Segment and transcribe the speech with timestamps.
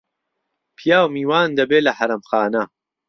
[0.77, 2.63] پیاو میوان دهبێ له حەرەمخانه